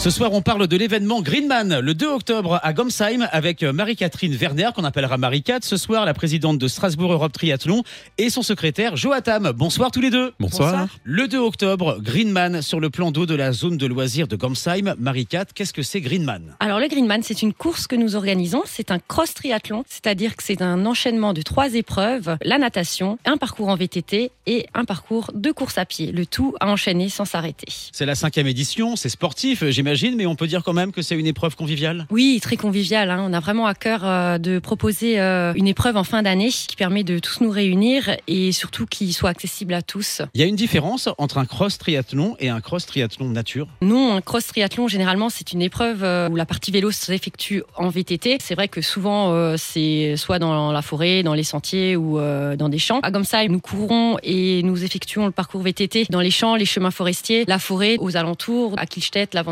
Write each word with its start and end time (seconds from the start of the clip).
Ce 0.00 0.08
soir, 0.08 0.32
on 0.32 0.40
parle 0.40 0.66
de 0.66 0.78
l'événement 0.78 1.20
Greenman 1.20 1.78
le 1.78 1.92
2 1.92 2.06
octobre 2.06 2.58
à 2.62 2.72
Gomsheim 2.72 3.28
avec 3.32 3.62
Marie-Catherine 3.62 4.34
Werner, 4.34 4.70
qu'on 4.74 4.84
appellera 4.84 5.18
Marie-Cat. 5.18 5.58
Ce 5.60 5.76
soir, 5.76 6.06
la 6.06 6.14
présidente 6.14 6.56
de 6.56 6.68
Strasbourg 6.68 7.12
Europe 7.12 7.34
Triathlon 7.34 7.82
et 8.16 8.30
son 8.30 8.40
secrétaire 8.40 8.96
Joatam. 8.96 9.52
Bonsoir 9.54 9.90
tous 9.90 10.00
les 10.00 10.08
deux. 10.08 10.32
Bonsoir. 10.40 10.88
Le 11.04 11.28
2 11.28 11.36
octobre, 11.36 11.98
Greenman 12.00 12.62
sur 12.62 12.80
le 12.80 12.88
plan 12.88 13.10
d'eau 13.10 13.26
de 13.26 13.34
la 13.34 13.52
zone 13.52 13.76
de 13.76 13.86
loisirs 13.86 14.26
de 14.26 14.36
Gomsheim. 14.36 14.94
Marie-Cat, 14.98 15.44
qu'est-ce 15.54 15.74
que 15.74 15.82
c'est 15.82 16.00
Greenman? 16.00 16.56
Alors 16.60 16.80
le 16.80 16.88
Greenman, 16.88 17.22
c'est 17.22 17.42
une 17.42 17.52
course 17.52 17.86
que 17.86 17.94
nous 17.94 18.16
organisons. 18.16 18.62
C'est 18.64 18.92
un 18.92 19.00
cross 19.00 19.34
triathlon, 19.34 19.84
c'est-à-dire 19.86 20.34
que 20.34 20.42
c'est 20.42 20.62
un 20.62 20.86
enchaînement 20.86 21.34
de 21.34 21.42
trois 21.42 21.74
épreuves 21.74 22.38
la 22.42 22.56
natation, 22.56 23.18
un 23.26 23.36
parcours 23.36 23.68
en 23.68 23.76
VTT 23.76 24.30
et 24.46 24.66
un 24.72 24.86
parcours 24.86 25.30
de 25.34 25.52
course 25.52 25.76
à 25.76 25.84
pied. 25.84 26.10
Le 26.10 26.24
tout 26.24 26.54
à 26.58 26.68
enchaîner 26.68 27.10
sans 27.10 27.26
s'arrêter. 27.26 27.68
C'est 27.92 28.06
la 28.06 28.14
cinquième 28.14 28.46
édition, 28.46 28.96
c'est 28.96 29.10
sportif, 29.10 29.62
j'imagine, 29.68 29.89
mais 30.16 30.26
on 30.26 30.34
peut 30.34 30.46
dire 30.46 30.62
quand 30.62 30.72
même 30.72 30.92
que 30.92 31.02
c'est 31.02 31.16
une 31.16 31.26
épreuve 31.26 31.56
conviviale 31.56 32.06
Oui, 32.10 32.38
très 32.42 32.56
conviviale. 32.56 33.10
Hein. 33.10 33.24
On 33.28 33.32
a 33.32 33.40
vraiment 33.40 33.66
à 33.66 33.74
cœur 33.74 34.02
euh, 34.04 34.38
de 34.38 34.58
proposer 34.58 35.20
euh, 35.20 35.52
une 35.54 35.66
épreuve 35.66 35.96
en 35.96 36.04
fin 36.04 36.22
d'année 36.22 36.50
qui 36.50 36.76
permet 36.76 37.04
de 37.04 37.18
tous 37.18 37.40
nous 37.40 37.50
réunir 37.50 38.16
et 38.26 38.52
surtout 38.52 38.86
qui 38.86 39.12
soit 39.12 39.30
accessible 39.30 39.74
à 39.74 39.82
tous. 39.82 40.22
Il 40.34 40.40
y 40.40 40.44
a 40.44 40.46
une 40.46 40.56
différence 40.56 41.08
entre 41.18 41.38
un 41.38 41.44
cross 41.44 41.78
triathlon 41.78 42.36
et 42.38 42.48
un 42.48 42.60
cross 42.60 42.86
triathlon 42.86 43.28
nature? 43.28 43.66
Non, 43.82 44.14
un 44.14 44.20
cross 44.20 44.46
triathlon, 44.46 44.88
généralement, 44.88 45.28
c'est 45.28 45.52
une 45.52 45.62
épreuve 45.62 46.04
euh, 46.04 46.28
où 46.28 46.36
la 46.36 46.46
partie 46.46 46.70
vélo 46.70 46.90
s'effectue 46.90 47.62
en 47.76 47.88
VTT. 47.88 48.38
C'est 48.40 48.54
vrai 48.54 48.68
que 48.68 48.80
souvent, 48.80 49.56
c'est 49.56 50.16
soit 50.16 50.38
dans 50.38 50.72
la 50.72 50.82
forêt, 50.82 51.22
dans 51.22 51.34
les 51.34 51.42
sentiers 51.42 51.96
ou 51.96 52.18
dans 52.18 52.68
des 52.68 52.78
champs. 52.78 53.00
À 53.02 53.10
Gomsheim, 53.10 53.50
nous 53.50 53.60
courons 53.60 54.18
et 54.22 54.62
nous 54.62 54.84
effectuons 54.84 55.26
le 55.26 55.32
parcours 55.32 55.62
VTT 55.62 56.06
dans 56.10 56.20
les 56.20 56.30
champs, 56.30 56.56
les 56.56 56.64
chemins 56.64 56.90
forestiers, 56.90 57.44
la 57.46 57.58
forêt 57.58 57.96
aux 57.98 58.16
alentours, 58.16 58.74
à 58.78 58.86
Kilstedt, 58.86 59.34
la 59.34 59.42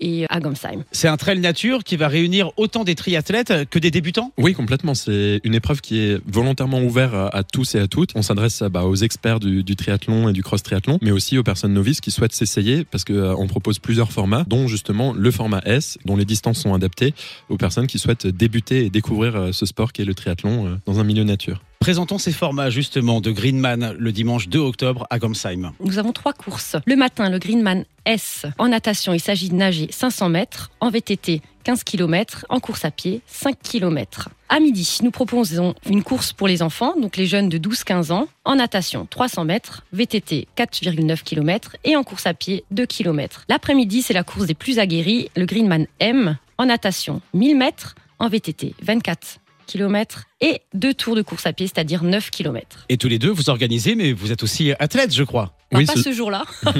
Et 0.00 0.26
à 0.28 0.40
Gomsheim. 0.40 0.84
C'est 0.92 1.08
un 1.08 1.16
trail 1.16 1.40
nature 1.40 1.84
qui 1.84 1.96
va 1.96 2.08
réunir 2.08 2.50
autant 2.56 2.84
des 2.84 2.94
triathlètes 2.94 3.68
que 3.70 3.78
des 3.78 3.90
débutants? 3.90 4.32
Oui, 4.38 4.54
complètement. 4.54 4.94
C'est 4.94 5.40
une 5.44 5.54
épreuve 5.54 5.80
qui 5.80 5.98
est 5.98 6.20
volontairement 6.26 6.80
ouverte 6.80 7.14
à 7.14 7.42
tous 7.42 7.74
et 7.74 7.78
à 7.78 7.86
toutes. 7.86 8.10
On 8.14 8.22
s'adresse 8.22 8.62
bah, 8.62 8.84
aux 8.84 8.96
experts 8.96 9.40
du, 9.40 9.76
triathlon 9.76 10.28
et 10.28 10.32
du 10.32 10.42
cross 10.42 10.62
triathlon, 10.62 10.98
mais 11.02 11.10
aussi 11.10 11.38
aux 11.38 11.42
personnes 11.42 11.72
novices 11.72 12.00
qui 12.00 12.10
souhaitent 12.10 12.34
s'essayer 12.34 12.84
parce 12.84 13.04
qu'on 13.04 13.14
euh, 13.14 13.46
propose 13.46 13.78
plusieurs 13.78 14.12
formats, 14.12 14.44
dont 14.46 14.68
justement 14.68 15.12
le 15.12 15.30
format 15.30 15.60
S, 15.64 15.98
dont 16.04 16.16
les 16.16 16.24
distances 16.24 16.58
sont 16.58 16.74
adaptées 16.74 17.14
aux 17.48 17.56
personnes 17.56 17.86
qui 17.86 17.98
souhaitent 17.98 18.26
débuter 18.26 18.86
et 18.86 18.90
découvrir 18.90 19.36
euh, 19.36 19.52
ce 19.52 19.66
sport 19.66 19.92
qui 19.92 20.02
est 20.02 20.04
le 20.04 20.14
triathlon 20.14 20.66
euh, 20.66 20.74
dans 20.86 21.00
un 21.00 21.04
milieu 21.04 21.24
nature. 21.24 21.62
Présentons 21.82 22.18
ces 22.18 22.30
formats 22.30 22.70
justement 22.70 23.20
de 23.20 23.32
Greenman 23.32 23.96
le 23.98 24.12
dimanche 24.12 24.46
2 24.46 24.60
octobre 24.60 25.04
à 25.10 25.18
Gomsheim. 25.18 25.72
Nous 25.80 25.98
avons 25.98 26.12
trois 26.12 26.32
courses. 26.32 26.76
Le 26.86 26.94
matin, 26.94 27.28
le 27.28 27.40
Greenman 27.40 27.84
S. 28.04 28.46
En 28.58 28.68
natation, 28.68 29.12
il 29.14 29.18
s'agit 29.18 29.48
de 29.48 29.56
nager 29.56 29.88
500 29.90 30.28
mètres. 30.28 30.70
En 30.78 30.90
VTT, 30.90 31.42
15 31.64 31.82
km. 31.82 32.46
En 32.50 32.60
course 32.60 32.84
à 32.84 32.92
pied, 32.92 33.20
5 33.26 33.56
km. 33.60 34.28
À 34.48 34.60
midi, 34.60 34.98
nous 35.02 35.10
proposons 35.10 35.74
une 35.84 36.04
course 36.04 36.32
pour 36.32 36.46
les 36.46 36.62
enfants, 36.62 36.94
donc 37.00 37.16
les 37.16 37.26
jeunes 37.26 37.48
de 37.48 37.58
12-15 37.58 38.12
ans. 38.12 38.28
En 38.44 38.54
natation, 38.54 39.08
300 39.10 39.44
mètres. 39.44 39.84
VTT, 39.92 40.46
4,9 40.56 41.24
km. 41.24 41.74
Et 41.82 41.96
en 41.96 42.04
course 42.04 42.28
à 42.28 42.34
pied, 42.34 42.62
2 42.70 42.86
km. 42.86 43.44
L'après-midi, 43.48 44.02
c'est 44.02 44.14
la 44.14 44.22
course 44.22 44.46
des 44.46 44.54
plus 44.54 44.78
aguerris, 44.78 45.30
le 45.34 45.46
Greenman 45.46 45.88
M. 45.98 46.38
En 46.58 46.66
natation, 46.66 47.20
1000 47.34 47.58
mètres. 47.58 47.96
En 48.20 48.28
VTT, 48.28 48.76
24 48.84 49.41
km 49.72 50.24
et 50.40 50.60
deux 50.74 50.92
tours 50.92 51.16
de 51.16 51.22
course 51.22 51.46
à 51.46 51.52
pied, 51.52 51.66
c'est-à-dire 51.66 52.04
9 52.04 52.30
km. 52.30 52.84
Et 52.88 52.96
tous 52.98 53.08
les 53.08 53.18
deux, 53.18 53.30
vous 53.30 53.48
organisez, 53.48 53.94
mais 53.94 54.12
vous 54.12 54.32
êtes 54.32 54.42
aussi 54.42 54.72
athlète, 54.78 55.14
je 55.14 55.22
crois. 55.22 55.56
oui, 55.72 55.86
pas 55.86 55.94
ce, 55.96 56.12
jour-là. 56.12 56.44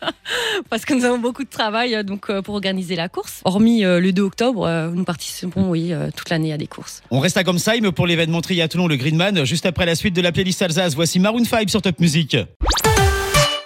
Parce 0.70 0.84
que 0.84 0.94
nous 0.94 1.04
avons 1.04 1.18
beaucoup 1.18 1.44
de 1.44 1.48
travail 1.48 1.94
euh, 1.94 2.02
donc 2.02 2.28
euh, 2.28 2.42
pour 2.42 2.54
organiser 2.54 2.96
la 2.96 3.08
course. 3.08 3.40
Hormis 3.44 3.84
euh, 3.84 4.00
le 4.00 4.12
2 4.12 4.22
octobre, 4.22 4.90
nous 4.94 5.04
participons 5.04 5.70
oui, 5.70 5.92
toute 6.16 6.30
l'année 6.30 6.52
à 6.52 6.58
des 6.58 6.66
courses. 6.66 7.02
On 7.10 7.20
reste 7.20 7.36
à 7.36 7.44
Gomsheim 7.44 7.92
pour 7.92 8.06
l'événement 8.06 8.40
triathlon 8.40 8.86
le 8.86 8.96
Greenman. 8.96 9.44
Juste 9.44 9.66
après 9.66 9.86
la 9.86 9.94
suite 9.94 10.14
de 10.14 10.20
la 10.20 10.32
playlist 10.32 10.60
Alsace, 10.62 10.94
voici 10.94 11.18
Maroon 11.18 11.44
5 11.44 11.70
sur 11.70 11.82
Top 11.82 11.98
Music. 12.00 12.36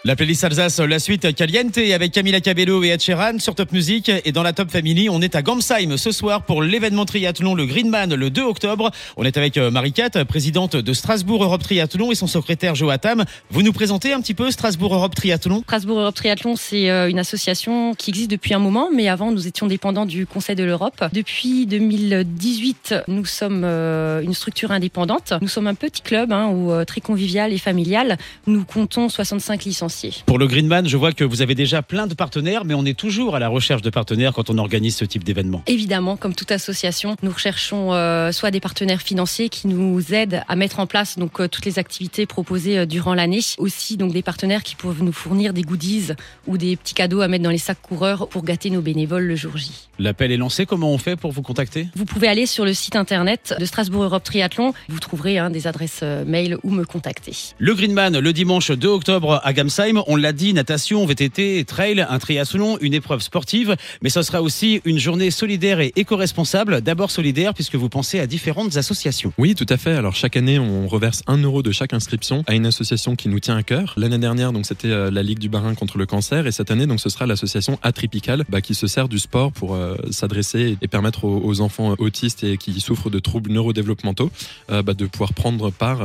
La 0.04 0.16
playlist 0.16 0.42
Alsace, 0.42 0.80
la 0.80 0.98
suite 0.98 1.32
Caliente 1.32 1.78
avec 1.78 2.10
Camila 2.10 2.40
Cabello 2.40 2.82
et 2.82 2.88
Ed 2.88 3.00
Sheeran 3.00 3.38
sur 3.38 3.54
Top 3.54 3.70
Music. 3.70 4.10
Et 4.24 4.32
dans 4.32 4.42
la 4.42 4.52
Top 4.52 4.68
Family, 4.68 5.08
on 5.08 5.20
est 5.20 5.36
à 5.36 5.42
Gamsheim 5.42 5.96
ce 5.96 6.10
soir 6.10 6.42
pour 6.44 6.60
l'événement 6.60 7.04
triathlon, 7.04 7.54
le 7.54 7.66
Greenman, 7.66 8.12
le 8.12 8.28
2 8.28 8.42
octobre. 8.42 8.90
On 9.16 9.22
est 9.22 9.36
avec 9.36 9.58
euh, 9.58 9.70
Marie-Cat, 9.70 10.24
présidente 10.24 10.74
de 10.74 10.92
Strasbourg 10.92 11.44
Europe 11.44 11.62
Triathlon 11.62 12.10
et 12.10 12.16
son 12.16 12.26
secrétaire 12.26 12.74
Joatam. 12.74 13.24
Vous 13.50 13.62
nous 13.62 13.72
présentez 13.72 14.12
un 14.12 14.20
petit 14.20 14.34
peu 14.34 14.50
Strasbourg 14.50 14.92
Europe 14.92 15.14
Triathlon? 15.14 15.60
Strasbourg 15.60 16.00
Europe 16.00 16.16
Triathlon, 16.16 16.56
c'est 16.56 16.90
euh, 16.90 17.08
une 17.08 17.20
association 17.20 17.94
qui 17.94 18.10
existe 18.10 18.30
depuis 18.32 18.54
un 18.54 18.58
moment, 18.58 18.88
mais 18.92 19.08
avant, 19.08 19.30
nous 19.30 19.46
étions 19.46 19.69
dépendants 19.69 20.04
du 20.04 20.26
Conseil 20.26 20.56
de 20.56 20.64
l'Europe. 20.64 21.04
Depuis 21.12 21.64
2018, 21.66 22.96
nous 23.06 23.24
sommes 23.24 23.62
euh, 23.62 24.20
une 24.20 24.34
structure 24.34 24.72
indépendante. 24.72 25.32
Nous 25.40 25.46
sommes 25.46 25.69
un 25.69 25.76
petit 25.76 26.02
club, 26.02 26.32
hein, 26.32 26.82
très 26.88 27.00
convivial 27.00 27.52
et 27.52 27.58
familial. 27.58 28.19
Nous 28.48 28.64
comptons 28.64 29.08
65 29.08 29.64
licences 29.64 29.91
pour 30.26 30.38
le 30.38 30.47
Greenman, 30.47 30.88
je 30.88 30.97
vois 30.97 31.12
que 31.12 31.25
vous 31.25 31.42
avez 31.42 31.54
déjà 31.54 31.82
plein 31.82 32.06
de 32.06 32.14
partenaires, 32.14 32.64
mais 32.64 32.75
on 32.75 32.84
est 32.84 32.98
toujours 32.98 33.36
à 33.36 33.38
la 33.38 33.48
recherche 33.48 33.82
de 33.82 33.91
partenaires 33.91 34.32
quand 34.32 34.50
on 34.50 34.58
organise 34.58 34.97
ce 34.97 35.04
type 35.04 35.25
d'événement. 35.25 35.62
Évidemment, 35.66 36.16
comme 36.16 36.34
toute 36.34 36.53
association, 36.53 37.16
nous 37.22 37.30
recherchons 37.30 37.92
euh, 37.92 38.32
soit 38.32 38.50
des 38.50 38.60
partenaires 38.60 39.02
financiers 39.02 39.48
qui 39.48 39.69
nous 39.69 40.14
aident 40.14 40.42
à 40.48 40.56
mettre 40.56 40.81
en 40.81 40.86
place 40.86 41.19
donc 41.19 41.41
euh, 41.41 41.48
toutes 41.48 41.64
les 41.64 41.78
activités 41.78 42.26
proposées 42.26 42.78
euh, 42.78 42.86
durant 42.86 43.14
l'année, 43.14 43.41
aussi 43.58 43.97
donc 43.97 44.12
des 44.12 44.22
partenaires 44.22 44.62
qui 44.62 44.75
peuvent 44.75 45.02
nous 45.02 45.12
fournir 45.12 45.52
des 45.52 45.62
goodies 45.62 46.12
ou 46.47 46.58
des 46.58 46.76
petits 46.76 46.94
cadeaux 46.94 47.20
à 47.20 47.28
mettre 47.28 47.44
dans 47.44 47.50
les 47.50 47.58
sacs 47.58 47.82
coureurs 47.82 48.28
pour 48.28 48.44
gâter 48.44 48.70
nos 48.70 48.81
bénévoles 48.81 49.25
le 49.25 49.36
jour 49.36 49.56
J. 49.56 49.72
L'appel 49.98 50.32
est 50.32 50.36
lancé. 50.36 50.66
Comment 50.66 50.91
on 50.92 50.98
fait 50.98 51.16
pour 51.16 51.32
vous 51.32 51.42
contacter? 51.42 51.88
Vous 51.94 52.04
pouvez 52.04 52.28
aller 52.28 52.47
sur 52.47 52.64
le 52.64 52.75
site 52.75 52.97
internet 52.97 53.54
de 53.58 53.64
Strasbourg 53.64 54.04
Europe 54.04 54.25
Triathlon. 54.25 54.72
Vous 54.88 55.00
trouverez 55.00 55.38
hein, 55.38 55.50
des 55.50 55.66
adresses 55.66 56.02
mail 56.26 56.56
ou 56.62 56.70
me 56.70 56.84
contacter. 56.84 57.34
Le 57.58 57.75
Greenman 57.75 58.19
le 58.19 58.32
dimanche 58.32 58.70
2 58.70 58.88
octobre 58.88 59.41
à 59.42 59.52
Gamsa 59.52 59.81
on 60.06 60.16
l'a 60.16 60.32
dit, 60.32 60.53
natation, 60.53 61.04
VTT, 61.04 61.65
trail, 61.65 62.06
un 62.09 62.19
triathlon, 62.19 62.78
une 62.81 62.94
épreuve 62.94 63.20
sportive, 63.20 63.76
mais 64.03 64.10
ce 64.10 64.22
sera 64.22 64.43
aussi 64.43 64.81
une 64.84 64.98
journée 64.98 65.31
solidaire 65.31 65.81
et 65.81 65.93
éco-responsable. 65.97 66.81
D'abord 66.81 67.10
solidaire 67.10 67.54
puisque 67.54 67.75
vous 67.75 67.88
pensez 67.88 68.20
à 68.20 68.26
différentes 68.26 68.76
associations. 68.76 69.32
Oui, 69.38 69.54
tout 69.54 69.66
à 69.69 69.76
fait. 69.76 69.93
Alors 69.93 70.15
chaque 70.15 70.37
année, 70.37 70.59
on 70.59 70.87
reverse 70.87 71.22
un 71.26 71.38
euro 71.38 71.62
de 71.62 71.72
chaque 71.72 71.93
inscription 71.93 72.44
à 72.47 72.54
une 72.54 72.66
association 72.66 73.16
qui 73.16 73.28
nous 73.28 73.41
tient 73.41 73.56
à 73.56 73.62
cœur. 73.62 73.94
L'année 73.97 74.19
dernière, 74.19 74.53
donc 74.53 74.66
c'était 74.66 74.91
euh, 74.91 75.10
la 75.10 75.22
Ligue 75.22 75.38
du 75.38 75.48
Barin 75.48 75.75
contre 75.75 75.99
le 75.99 76.06
cancer, 76.06 76.47
et 76.47 76.53
cette 76.53 76.70
année, 76.70 76.87
donc 76.87 77.00
ce 77.00 77.09
sera 77.09 77.26
l'association 77.26 77.78
Atripical, 77.82 78.44
bah, 78.49 78.60
qui 78.60 78.75
se 78.75 78.87
sert 78.87 79.09
du 79.09 79.19
sport 79.19 79.53
pour 79.53 79.75
euh, 79.75 79.97
s'adresser 80.10 80.76
et 80.81 80.88
permettre 80.88 81.25
aux, 81.25 81.60
enfants 81.60 81.94
autistes 81.99 82.44
et 82.44 82.56
qui 82.56 82.81
souffrent 82.81 83.10
de 83.10 83.19
troubles 83.19 83.53
neurodéveloppementaux 83.53 84.31
euh, 84.70 84.82
bah, 84.82 84.94
de 84.94 85.06
pouvoir 85.06 85.34
prendre 85.34 85.70
part 85.70 86.00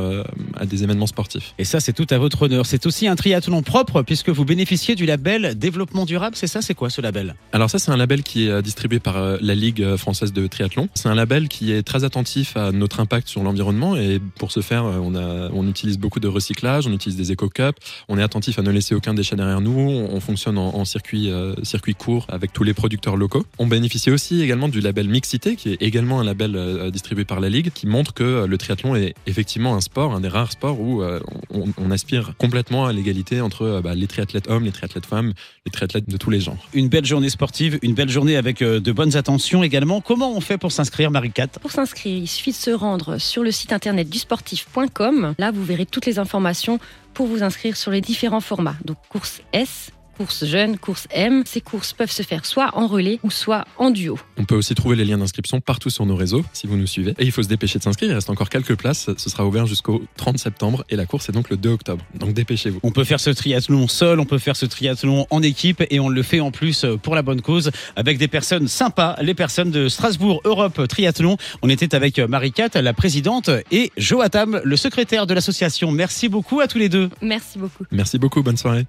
à 0.55 0.65
des 0.65 0.83
événements 0.83 1.07
sportifs. 1.07 1.53
Et 1.57 1.63
ça, 1.63 1.79
c'est 1.79 1.94
tout 1.94 2.07
à 2.09 2.17
votre 2.17 2.44
honneur. 2.44 2.65
C'est 2.65 2.85
aussi 2.85 3.07
un 3.07 3.15
triathlon 3.15 3.61
propre 3.67 4.01
puisque 4.01 4.29
vous 4.29 4.45
bénéficiez 4.45 4.95
du 4.95 5.05
label 5.05 5.57
développement 5.59 6.05
durable. 6.05 6.35
C'est 6.38 6.47
ça, 6.47 6.61
c'est 6.61 6.73
quoi 6.73 6.89
ce 6.89 7.01
label? 7.01 7.35
Alors 7.51 7.69
ça, 7.69 7.79
c'est 7.79 7.91
un 7.91 7.97
label 7.97 8.23
qui 8.23 8.47
est 8.47 8.50
euh, 8.50 8.61
distribué 8.61 9.00
par 9.00 9.17
euh, 9.17 9.38
la 9.41 9.55
Ligue 9.55 9.83
euh, 9.83 9.97
française 9.97 10.31
de 10.31 10.47
triathlon. 10.47 10.88
C'est 10.94 11.09
un 11.09 11.16
label 11.16 11.50
qui 11.50 11.73
est 11.73 11.83
très 11.83 12.06
attentif 12.06 12.56
à 12.56 12.72
notre 12.72 13.01
impact 13.01 13.27
sur 13.27 13.44
l'environnement 13.44 13.97
et 13.97 14.19
pour 14.39 14.53
ce 14.53 14.61
faire, 14.61 14.85
on, 14.85 15.16
a, 15.16 15.50
on 15.51 15.67
utilise 15.67 16.00
beaucoup 16.00 16.22
de 16.22 16.29
recyclage, 16.29 16.88
on 16.88 16.94
utilise 16.94 17.17
des 17.17 17.33
éco-cups, 17.33 17.77
on 18.07 18.17
est 18.17 18.23
attentif 18.23 18.57
à 18.57 18.61
ne 18.61 18.72
laisser 18.72 18.95
aucun 18.95 19.13
déchet 19.13 19.35
derrière 19.35 19.59
nous, 19.59 19.77
on, 19.77 20.19
fonctionne 20.22 20.57
en, 20.57 20.85
circuit, 20.85 21.29
circuit 21.63 21.94
court 21.94 22.25
avec 22.29 22.53
tous 22.53 22.63
les 22.63 22.73
producteurs 22.73 23.17
locaux. 23.17 23.45
On 23.59 23.67
bénéficie 23.67 24.11
aussi 24.11 24.41
également 24.41 24.69
du 24.69 24.79
label 24.79 25.09
Mixité, 25.09 25.56
qui 25.56 25.73
est 25.73 25.81
également 25.81 26.19
un 26.19 26.23
label 26.23 26.91
distribué 26.91 27.25
par 27.25 27.39
la 27.39 27.50
Ligue, 27.50 27.72
qui 27.73 27.88
montre 27.88 28.13
que 28.13 28.45
le 28.45 28.57
triathlon 28.57 28.95
est 28.95 29.13
effectivement 29.25 29.75
un 29.75 29.81
sport, 29.81 30.13
un 30.13 30.22
des 30.22 30.27
rares 30.27 30.51
sports 30.51 30.79
où 30.79 31.03
on, 31.03 31.66
on 31.77 31.91
aspire 31.91 32.33
complètement 32.38 32.86
à 32.86 32.94
l'égalité 32.94 33.41
entre 33.41 33.56
euh, 33.62 33.81
bah, 33.81 33.95
les 33.95 34.07
triathlètes 34.07 34.50
hommes, 34.50 34.63
les 34.63 34.71
triathlètes 34.71 35.06
femmes, 35.06 35.33
les 35.65 35.71
triathlètes 35.71 36.09
de 36.09 36.18
tous 36.18 36.30
les 36.30 36.39
genres. 36.39 36.57
Une 36.74 36.89
belle 36.89 37.06
journée 37.06 37.30
sportive, 37.30 37.80
une 37.81 37.94
belle 37.94 38.09
journée 38.09 38.38
avec 38.38 38.62
euh, 38.62 38.80
de 38.80 38.92
bonnes 38.92 39.15
attentions 39.15 39.63
également. 39.63 40.01
Comment 40.01 40.31
on 40.36 40.42
fait 40.42 40.57
pour 40.57 40.71
s'inscrire, 40.71 41.12
Marie-Cat? 41.12 41.48
Pour 41.62 41.71
s'inscrire, 41.71 42.18
il 42.18 42.27
suffit 42.27 42.51
de 42.51 42.56
se 42.56 42.71
rendre 42.71 43.18
sur 43.18 43.44
le 43.44 43.51
site 43.51 43.74
internet 43.74 44.09
du 44.09 44.19
sportif.com. 44.19 45.36
Là, 45.38 45.51
vous 45.51 45.63
verrez 45.63 45.86
toutes 45.86 46.06
les 46.06 46.19
informations 46.19 46.80
pour 47.13 47.27
vous 47.27 47.42
inscrire 47.42 47.75
sur 47.75 47.92
les 47.92 48.01
différents 48.01 48.42
formats. 48.42 48.75
Donc 48.86 48.98
course 49.09 49.42
S, 49.51 49.92
course 50.17 50.45
jeune, 50.45 50.77
course 50.77 51.07
M. 51.11 51.43
Ces 51.45 51.61
courses 51.61 51.93
peuvent 51.93 52.11
se 52.11 52.23
faire 52.23 52.45
soit 52.45 52.71
en 52.73 52.87
relais 52.87 53.19
ou 53.23 53.31
soit 53.31 53.65
en 53.77 53.91
duo. 53.91 54.19
On 54.37 54.45
peut 54.45 54.55
aussi 54.55 54.73
trouver 54.73 54.95
les 54.95 55.05
liens 55.05 55.17
d'inscription 55.17 55.61
partout 55.61 55.89
sur 55.89 56.05
nos 56.05 56.15
réseaux 56.15 56.43
si 56.53 56.65
vous 56.67 56.75
nous 56.75 56.87
suivez. 56.87 57.13
Et 57.19 57.25
il 57.25 57.31
faut 57.31 57.43
se 57.43 57.47
dépêcher 57.47 57.77
de 57.77 57.83
s'inscrire. 57.83 58.09
Il 58.09 58.13
reste 58.15 58.29
encore 58.29 58.49
quelques 58.49 58.75
places. 58.75 59.09
Ce 59.15 59.29
sera 59.29 59.45
ouvert 59.45 59.67
jusqu'au 59.67 60.03
30 60.17 60.37
septembre 60.39 60.83
et 60.89 60.95
la 60.95 61.05
course 61.05 61.29
est 61.29 61.31
donc 61.31 61.49
le 61.49 61.57
2 61.57 61.69
octobre. 61.69 62.03
Donc 62.15 62.33
dépêchez-vous. 62.33 62.79
On 62.83 62.91
peut 62.91 63.03
faire 63.03 63.19
ce 63.19 63.29
triathlon 63.29 63.87
seul, 63.87 64.19
on 64.19 64.25
peut 64.25 64.39
faire 64.39 64.55
ce 64.55 64.65
triathlon 64.65 65.27
en 65.29 65.41
équipe 65.41 65.83
et 65.89 65.99
on 65.99 66.09
le 66.09 66.23
fait 66.23 66.39
en 66.39 66.51
plus 66.51 66.85
pour 67.03 67.15
la 67.15 67.21
bonne 67.21 67.41
cause 67.41 67.71
avec 67.95 68.17
des 68.17 68.27
personnes 68.27 68.67
sympas, 68.67 69.17
les 69.21 69.33
personnes 69.33 69.71
de 69.71 69.87
Strasbourg 69.87 70.41
Europe 70.45 70.87
Triathlon. 70.87 71.37
On 71.61 71.69
était 71.69 71.93
avec 71.95 72.19
Marie-Cat, 72.19 72.81
la 72.81 72.93
présidente, 72.93 73.49
et 73.71 73.91
Joatam, 73.97 74.61
le 74.63 74.77
secrétaire 74.77 75.27
de 75.27 75.33
l'association. 75.33 75.91
Merci 75.91 76.29
beaucoup 76.29 76.59
à 76.59 76.67
tous 76.67 76.77
les 76.77 76.89
deux. 76.89 77.09
Merci 77.21 77.59
beaucoup. 77.59 77.85
Merci 77.91 78.17
beaucoup. 78.17 78.43
Bonne 78.43 78.57
soirée. 78.57 78.85